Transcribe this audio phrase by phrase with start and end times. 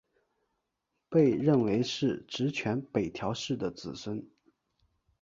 [1.09, 4.27] 被认为是执权北条氏的子孙。